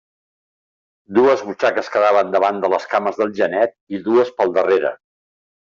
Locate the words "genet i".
3.43-4.03